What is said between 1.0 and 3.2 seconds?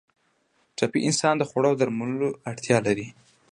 انسان د خوړو او درملو اړتیا لري.